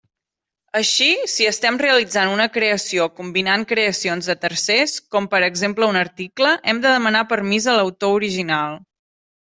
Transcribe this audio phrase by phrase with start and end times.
[0.77, 6.59] Així, si estem realitzant una creació combinant creacions de tercers, com per exemple un article,
[6.73, 8.85] hem de demanar permís a l'autor original.